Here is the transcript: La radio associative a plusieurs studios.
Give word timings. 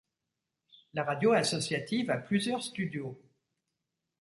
La 0.95 1.03
radio 1.03 1.33
associative 1.33 2.09
a 2.09 2.17
plusieurs 2.17 2.63
studios. 2.63 3.21